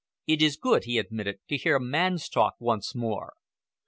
[0.25, 3.33] "It is good," he admitted, "to hear man's talk once more.